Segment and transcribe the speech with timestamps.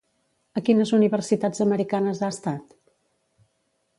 [0.59, 2.75] A quines universitats americanes ha estat?